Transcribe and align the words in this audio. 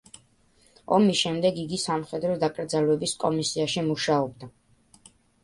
ომის 0.95 1.19
შემდეგ 1.19 1.59
იგი 1.63 1.79
სამხედრო 1.81 2.39
დაკრძალვების 2.45 3.15
კომისიაში 3.27 3.85
მუშაობდა. 3.93 4.53